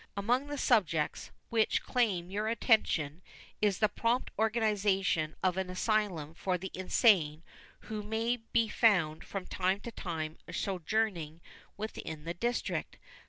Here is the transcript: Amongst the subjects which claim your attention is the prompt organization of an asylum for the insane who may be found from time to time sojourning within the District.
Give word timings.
Amongst 0.17 0.47
the 0.49 0.57
subjects 0.57 1.29
which 1.51 1.83
claim 1.83 2.31
your 2.31 2.47
attention 2.47 3.21
is 3.61 3.77
the 3.77 3.87
prompt 3.87 4.31
organization 4.39 5.35
of 5.43 5.57
an 5.57 5.69
asylum 5.69 6.33
for 6.33 6.57
the 6.57 6.71
insane 6.73 7.43
who 7.81 8.01
may 8.01 8.37
be 8.37 8.67
found 8.67 9.23
from 9.23 9.45
time 9.45 9.79
to 9.81 9.91
time 9.91 10.39
sojourning 10.51 11.39
within 11.77 12.23
the 12.23 12.33
District. 12.33 12.97